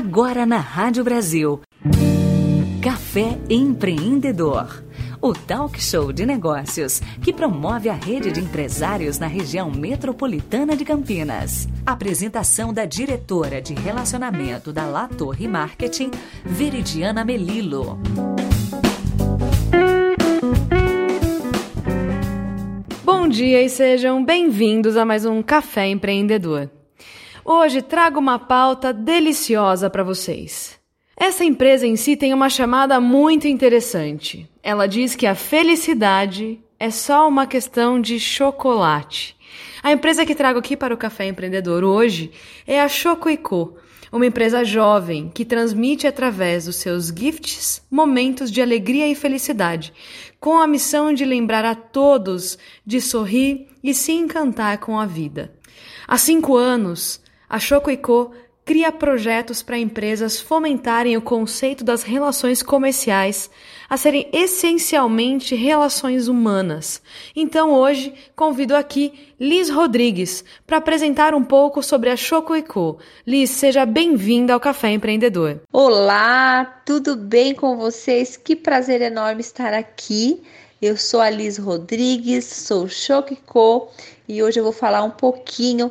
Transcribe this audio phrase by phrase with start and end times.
[0.00, 1.60] Agora na Rádio Brasil.
[2.82, 4.82] Café Empreendedor.
[5.20, 10.86] O talk show de negócios que promove a rede de empresários na região metropolitana de
[10.86, 11.68] Campinas.
[11.84, 16.10] Apresentação da diretora de relacionamento da La Torre Marketing,
[16.46, 17.98] Veridiana Melilo.
[23.04, 26.70] Bom dia e sejam bem-vindos a mais um Café Empreendedor.
[27.52, 30.78] Hoje trago uma pauta deliciosa para vocês.
[31.16, 34.48] Essa empresa em si tem uma chamada muito interessante.
[34.62, 39.36] Ela diz que a felicidade é só uma questão de chocolate.
[39.82, 42.30] A empresa que trago aqui para o Café Empreendedor hoje
[42.68, 43.74] é a Chocoico,
[44.12, 49.92] uma empresa jovem que transmite através dos seus gifts momentos de alegria e felicidade,
[50.38, 55.52] com a missão de lembrar a todos de sorrir e se encantar com a vida.
[56.06, 58.30] Há cinco anos, a Chocoico
[58.64, 63.50] cria projetos para empresas fomentarem o conceito das relações comerciais
[63.88, 67.02] a serem essencialmente relações humanas.
[67.34, 72.98] Então hoje convido aqui Liz Rodrigues para apresentar um pouco sobre a Choco Co.
[73.26, 75.60] Liz, seja bem-vinda ao Café Empreendedor.
[75.72, 78.36] Olá, tudo bem com vocês?
[78.36, 80.40] Que prazer enorme estar aqui.
[80.80, 83.90] Eu sou a Liz Rodrigues, sou Choco Co
[84.28, 85.90] e hoje eu vou falar um pouquinho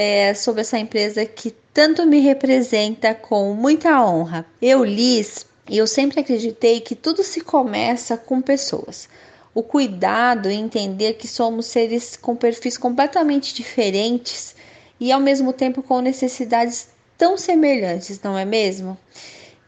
[0.00, 4.46] é, sobre essa empresa que tanto me representa com muita honra.
[4.62, 9.08] Eu, Liz, eu sempre acreditei que tudo se começa com pessoas.
[9.52, 14.54] O cuidado em entender que somos seres com perfis completamente diferentes
[15.00, 18.96] e ao mesmo tempo com necessidades tão semelhantes, não é mesmo?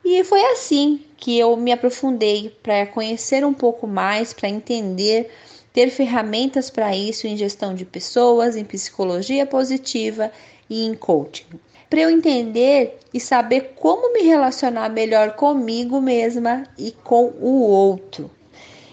[0.05, 5.28] E foi assim que eu me aprofundei para conhecer um pouco mais, para entender,
[5.73, 10.31] ter ferramentas para isso em gestão de pessoas, em psicologia positiva
[10.69, 16.93] e em coaching para eu entender e saber como me relacionar melhor comigo mesma e
[16.93, 18.31] com o outro.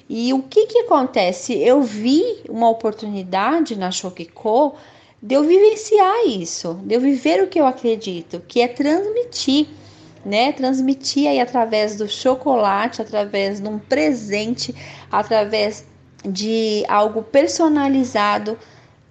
[0.09, 1.53] E o que que acontece?
[1.53, 4.75] Eu vi uma oportunidade na Shokiko
[5.21, 9.67] de eu vivenciar isso, de eu viver o que eu acredito, que é transmitir,
[10.25, 10.51] né?
[10.53, 14.73] Transmitir aí através do chocolate, através de um presente,
[15.11, 15.85] através
[16.23, 18.57] de algo personalizado,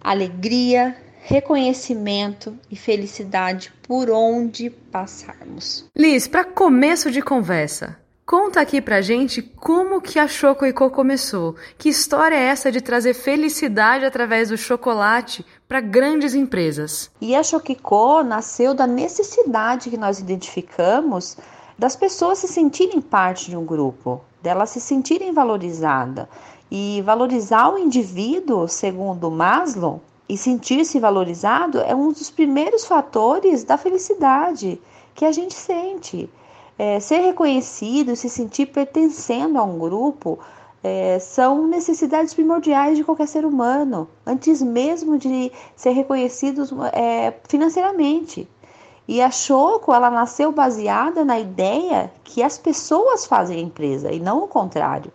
[0.00, 5.84] alegria, reconhecimento e felicidade por onde passarmos.
[5.96, 11.56] Liz, para começo de conversa, conta aqui pra gente como que a Chocoico começou.
[11.76, 17.10] Que história é essa de trazer felicidade através do chocolate para grandes empresas?
[17.20, 21.36] E a Chocoico nasceu da necessidade que nós identificamos
[21.76, 26.26] das pessoas se sentirem parte de um grupo, delas se sentirem valorizadas.
[26.70, 33.78] E valorizar o indivíduo, segundo Maslow, e sentir-se valorizado é um dos primeiros fatores da
[33.78, 34.80] felicidade
[35.14, 36.28] que a gente sente.
[36.78, 40.38] É, ser reconhecido, se sentir pertencendo a um grupo,
[40.82, 48.48] é, são necessidades primordiais de qualquer ser humano, antes mesmo de ser reconhecidos é, financeiramente.
[49.08, 54.18] E a Choco, ela nasceu baseada na ideia que as pessoas fazem a empresa e
[54.18, 55.12] não o contrário.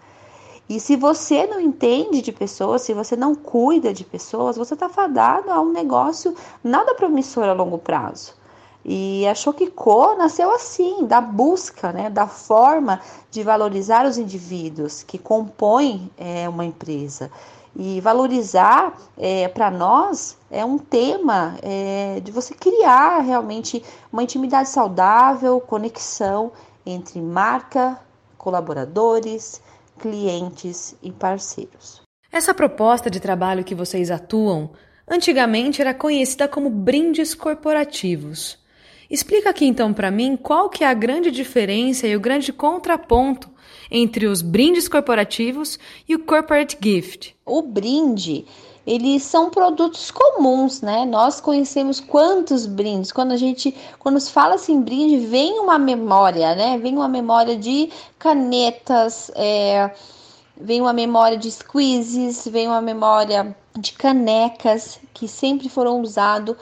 [0.72, 4.88] E se você não entende de pessoas, se você não cuida de pessoas, você está
[4.88, 6.34] fadado a um negócio
[6.64, 8.34] nada promissor a longo prazo.
[8.86, 15.18] E a Shokiko nasceu assim, da busca, né, da forma de valorizar os indivíduos que
[15.18, 17.30] compõem é, uma empresa.
[17.76, 24.70] E valorizar, é, para nós, é um tema é, de você criar realmente uma intimidade
[24.70, 26.54] saudável, conexão
[26.86, 28.00] entre marca,
[28.38, 29.62] colaboradores,
[30.02, 32.02] clientes e parceiros.
[32.32, 34.72] Essa proposta de trabalho que vocês atuam
[35.08, 38.58] antigamente era conhecida como brindes corporativos.
[39.10, 43.50] Explica aqui então para mim qual que é a grande diferença e o grande contraponto
[43.92, 47.36] entre os brindes corporativos e o corporate gift.
[47.46, 48.46] O brinde
[48.86, 51.06] eles são produtos comuns, né?
[51.06, 53.12] Nós conhecemos quantos brindes.
[53.12, 56.78] Quando a gente, quando se fala assim brinde, vem uma memória, né?
[56.78, 59.92] Vem uma memória de canetas, é,
[60.58, 66.56] vem uma memória de squeezes, vem uma memória de canecas que sempre foram usados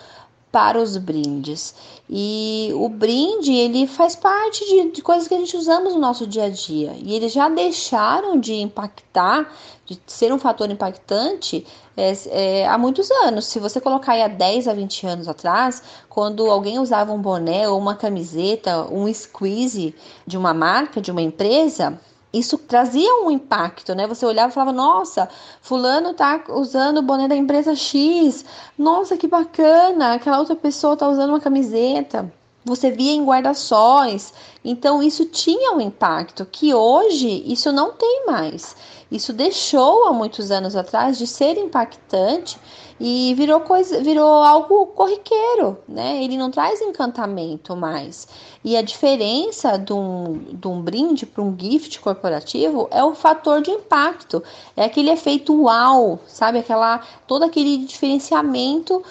[0.52, 1.76] para os brindes.
[2.10, 6.26] E o brinde, ele faz parte de, de, coisas que a gente usamos no nosso
[6.26, 6.96] dia a dia.
[6.98, 9.54] E eles já deixaram de impactar,
[9.86, 11.66] de ser um fator impactante
[11.96, 13.46] é, é, há muitos anos.
[13.46, 17.70] Se você colocar aí há 10 a 20 anos atrás, quando alguém usava um boné
[17.70, 19.94] ou uma camiseta, um squeeze
[20.26, 22.00] de uma marca, de uma empresa,
[22.32, 24.06] isso trazia um impacto, né?
[24.08, 25.28] Você olhava e falava: Nossa,
[25.62, 28.46] Fulano tá usando o boné da empresa X,
[28.78, 32.32] nossa, que bacana, aquela outra pessoa tá usando uma camiseta.
[32.64, 34.34] você via em guarda-sóis.
[34.64, 38.76] Então isso tinha um impacto que hoje isso não tem mais.
[39.12, 42.60] Isso deixou há muitos anos atrás de ser impactante
[43.00, 46.22] e virou coisa, virou algo corriqueiro, né?
[46.22, 48.28] Ele não traz encantamento mais.
[48.64, 53.62] E a diferença de um, de um brinde para um gift corporativo é o fator
[53.62, 54.44] de impacto,
[54.76, 56.60] é aquele efeito uau, sabe?
[56.60, 59.02] Aquela todo aquele diferenciamento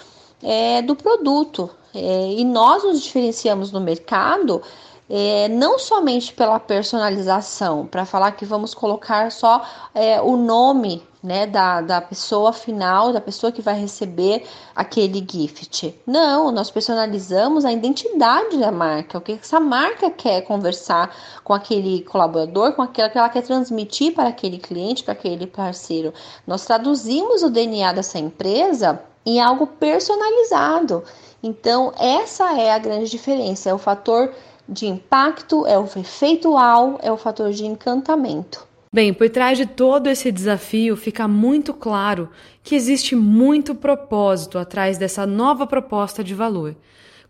[0.42, 1.70] é, do produto.
[1.94, 4.62] É, e nós nos diferenciamos no mercado
[5.08, 9.64] é, não somente pela personalização, para falar que vamos colocar só
[9.94, 14.44] é, o nome né, da, da pessoa final, da pessoa que vai receber
[14.74, 15.98] aquele gift.
[16.06, 22.02] Não, nós personalizamos a identidade da marca, o que essa marca quer conversar com aquele
[22.02, 26.12] colaborador, com aquilo que ela quer transmitir para aquele cliente, para aquele parceiro.
[26.46, 31.02] Nós traduzimos o DNA dessa empresa em algo personalizado.
[31.42, 34.32] Então, essa é a grande diferença, é o fator
[34.68, 38.66] de impacto, é o efeitual, é o fator de encantamento.
[38.92, 42.30] Bem, por trás de todo esse desafio fica muito claro
[42.62, 46.74] que existe muito propósito atrás dessa nova proposta de valor.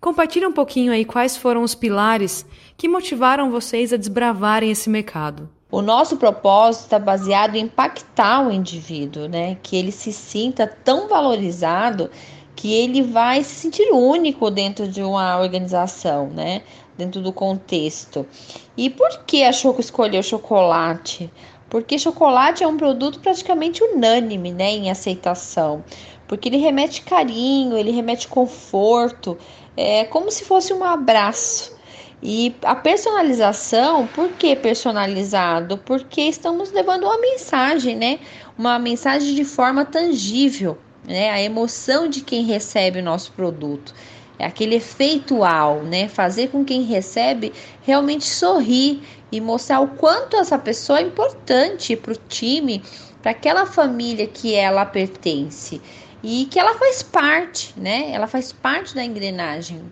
[0.00, 2.46] Compartilhe um pouquinho aí quais foram os pilares
[2.76, 5.48] que motivaram vocês a desbravarem esse mercado.
[5.70, 9.58] O nosso propósito está baseado em impactar o indivíduo, né?
[9.62, 12.10] Que ele se sinta tão valorizado
[12.54, 16.62] que ele vai se sentir único dentro de uma organização, né?
[16.98, 18.26] Dentro do contexto.
[18.76, 21.30] E por que a Choco escolheu chocolate?
[21.70, 25.84] Porque chocolate é um produto praticamente unânime, né, em aceitação.
[26.26, 29.38] Porque ele remete carinho, ele remete conforto,
[29.76, 31.78] é como se fosse um abraço.
[32.22, 35.78] E a personalização, por que personalizado?
[35.78, 38.18] Porque estamos levando uma mensagem, né?
[38.58, 41.30] Uma mensagem de forma tangível, né?
[41.30, 43.94] A emoção de quem recebe o nosso produto.
[44.38, 46.08] É aquele efeitual, né?
[46.08, 47.52] Fazer com quem recebe
[47.82, 49.02] realmente sorrir
[49.32, 52.82] e mostrar o quanto essa pessoa é importante para o time,
[53.20, 55.80] para aquela família que ela pertence
[56.22, 58.10] e que ela faz parte, né?
[58.12, 59.82] Ela faz parte da engrenagem.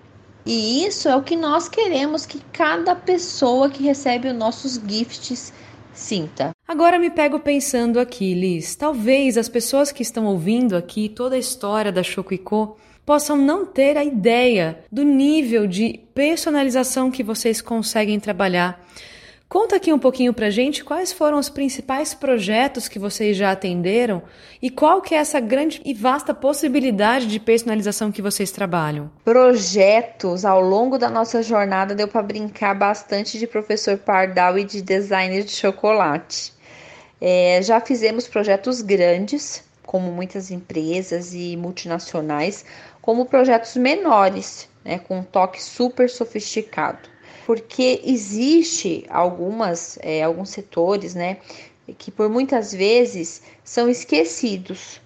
[0.44, 5.52] E isso é o que nós queremos que cada pessoa que recebe os nossos gifts
[5.92, 6.50] sinta.
[6.68, 8.76] Agora me pego pensando aqui, Liz.
[8.76, 13.96] Talvez as pessoas que estão ouvindo aqui toda a história da Choco possam não ter
[13.96, 18.84] a ideia do nível de personalização que vocês conseguem trabalhar.
[19.48, 24.24] Conta aqui um pouquinho pra gente quais foram os principais projetos que vocês já atenderam
[24.60, 29.08] e qual que é essa grande e vasta possibilidade de personalização que vocês trabalham.
[29.24, 34.82] Projetos ao longo da nossa jornada deu para brincar bastante de professor Pardal e de
[34.82, 36.52] designer de chocolate.
[37.20, 42.64] É, já fizemos projetos grandes, como muitas empresas e multinacionais,
[43.06, 47.16] como projetos menores, né, com um toque super sofisticado
[47.46, 51.36] porque existe algumas, é, alguns setores, né,
[51.96, 55.00] que por muitas vezes são esquecidos.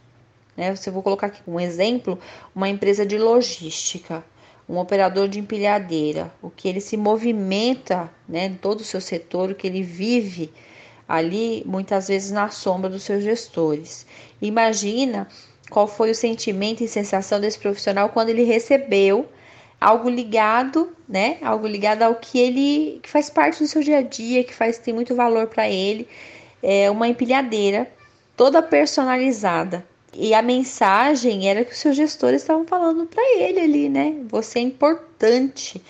[0.57, 0.75] Né?
[0.75, 2.19] Você vou colocar aqui um exemplo,
[2.55, 4.25] uma empresa de logística,
[4.67, 9.51] um operador de empilhadeira, o que ele se movimenta, né, em todo o seu setor,
[9.51, 10.51] o que ele vive
[11.07, 14.07] ali, muitas vezes na sombra dos seus gestores.
[14.41, 15.29] Imagina
[15.71, 19.29] qual foi o sentimento e sensação desse profissional quando ele recebeu
[19.81, 21.39] algo ligado, né?
[21.41, 24.79] Algo ligado ao que ele que faz parte do seu dia a dia, que faz
[24.79, 26.07] tem muito valor para ele.
[26.63, 27.91] É uma empilhadeira
[28.37, 29.87] toda personalizada.
[30.13, 34.17] E a mensagem era que os seus gestores estavam falando para ele ali, né?
[34.29, 35.81] Você é importante.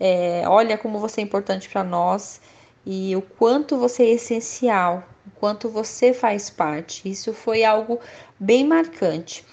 [0.00, 2.40] É, olha como você é importante para nós
[2.84, 7.08] e o quanto você é essencial, o quanto você faz parte.
[7.08, 8.00] Isso foi algo
[8.38, 9.44] bem marcante.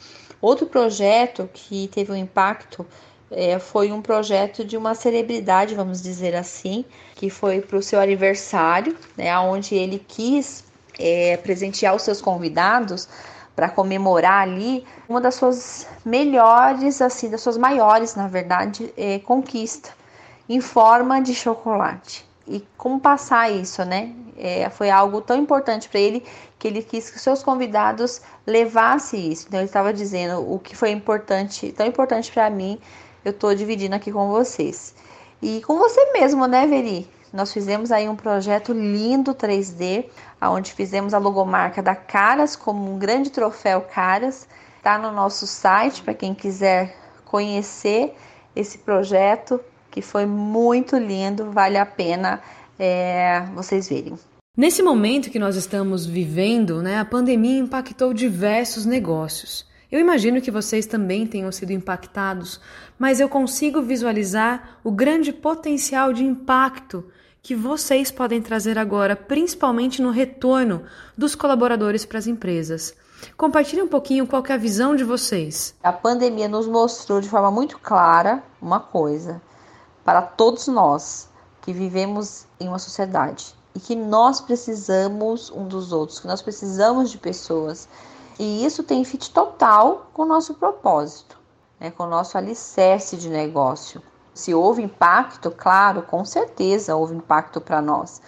[0.41, 2.85] Outro projeto que teve um impacto
[3.31, 7.99] é, foi um projeto de uma celebridade, vamos dizer assim, que foi para o seu
[7.99, 10.63] aniversário, né, onde ele quis
[10.99, 13.07] é, presentear os seus convidados
[13.55, 19.91] para comemorar ali uma das suas melhores, assim, das suas maiores, na verdade, é, conquista
[20.47, 22.25] em forma de chocolate.
[22.47, 24.13] E como passar isso, né?
[24.38, 26.25] É, foi algo tão importante para ele
[26.59, 29.45] que ele quis que seus convidados levassem isso.
[29.47, 32.79] Então ele estava dizendo o que foi importante, tão importante para mim
[33.23, 34.93] eu estou dividindo aqui com vocês.
[35.41, 37.09] E com você mesmo, né, Veri?
[37.31, 40.05] Nós fizemos aí um projeto lindo 3D,
[40.41, 44.47] onde fizemos a logomarca da Caras como um grande troféu Caras.
[44.77, 46.95] Está no nosso site para quem quiser
[47.25, 48.15] conhecer
[48.55, 49.59] esse projeto,
[49.93, 52.41] que foi muito lindo, vale a pena
[52.79, 54.17] é, vocês verem.
[54.57, 59.67] Nesse momento que nós estamos vivendo, né, a pandemia impactou diversos negócios.
[59.91, 62.59] Eu imagino que vocês também tenham sido impactados,
[62.97, 67.05] mas eu consigo visualizar o grande potencial de impacto
[67.43, 70.83] que vocês podem trazer agora, principalmente no retorno
[71.15, 72.95] dos colaboradores para as empresas.
[73.38, 75.75] Compartilhe um pouquinho qual é a visão de vocês.
[75.83, 79.39] A pandemia nos mostrou de forma muito clara uma coisa
[80.03, 81.29] para todos nós
[81.62, 87.10] que vivemos em uma sociedade e que nós precisamos um dos outros, que nós precisamos
[87.10, 87.88] de pessoas.
[88.38, 91.38] E isso tem fit total com o nosso propósito,
[91.79, 94.01] né, com o nosso alicerce de negócio.
[94.33, 98.22] Se houve impacto, claro, com certeza houve impacto para nós.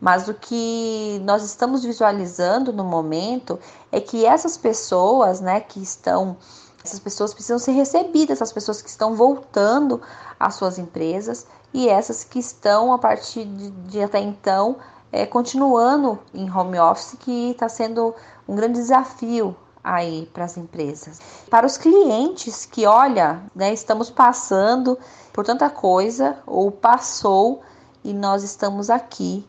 [0.00, 3.58] Mas o que nós estamos visualizando no momento
[3.90, 6.36] é que essas pessoas, né, que estão,
[6.84, 10.02] essas pessoas precisam ser recebidas, essas pessoas que estão voltando
[10.38, 14.76] às suas empresas e essas que estão a partir de, de até então
[15.10, 18.14] é, continuando em home office, que está sendo
[18.46, 21.20] um grande desafio aí para as empresas.
[21.48, 24.98] Para os clientes que, olha, né, estamos passando
[25.32, 27.62] por tanta coisa ou passou
[28.02, 29.46] e nós estamos aqui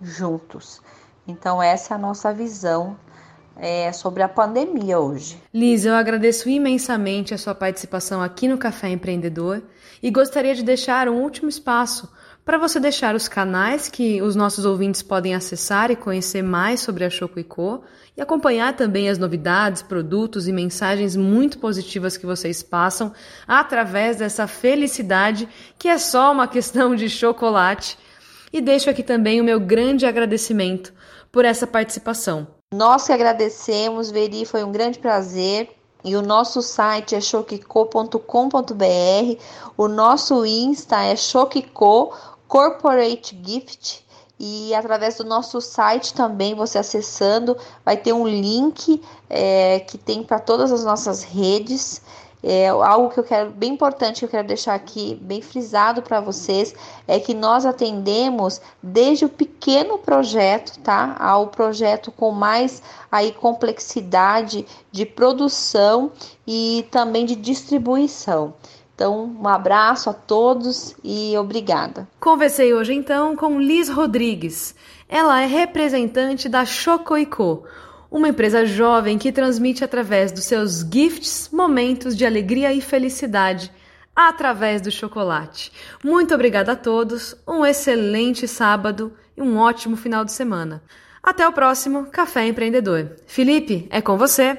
[0.00, 0.80] juntos.
[1.26, 2.96] Então essa é a nossa visão
[3.58, 5.36] é, sobre a pandemia hoje.
[5.52, 9.62] Liz, eu agradeço imensamente a sua participação aqui no Café Empreendedor
[10.02, 12.08] e gostaria de deixar um último espaço
[12.44, 17.04] para você deixar os canais que os nossos ouvintes podem acessar e conhecer mais sobre
[17.04, 17.82] a Choco Co
[18.16, 23.12] e acompanhar também as novidades, produtos e mensagens muito positivas que vocês passam
[23.46, 25.46] através dessa felicidade
[25.78, 27.98] que é só uma questão de chocolate.
[28.50, 30.94] E deixo aqui também o meu grande agradecimento
[31.30, 32.57] por essa participação.
[32.74, 35.74] Nós que agradecemos, Veri, foi um grande prazer.
[36.04, 39.42] E o nosso site é choqueco.com.br,
[39.76, 42.14] o nosso Insta é choqueco
[42.46, 44.06] Corporate Gift.
[44.38, 50.22] E através do nosso site também você acessando vai ter um link é, que tem
[50.22, 52.00] para todas as nossas redes
[52.42, 56.20] é, algo que eu quero bem importante que eu quero deixar aqui bem frisado para
[56.20, 56.74] vocês
[57.06, 64.64] é que nós atendemos desde o pequeno projeto tá ao projeto com mais aí complexidade
[64.92, 66.12] de produção
[66.46, 68.54] e também de distribuição
[68.98, 72.08] então, um abraço a todos e obrigada.
[72.18, 74.74] Conversei hoje então com Liz Rodrigues.
[75.08, 77.62] Ela é representante da Chocoico,
[78.10, 83.70] uma empresa jovem que transmite através dos seus gifts momentos de alegria e felicidade
[84.14, 85.70] através do chocolate.
[86.02, 90.82] Muito obrigada a todos, um excelente sábado e um ótimo final de semana.
[91.22, 93.12] Até o próximo Café Empreendedor.
[93.26, 94.58] Felipe, é com você.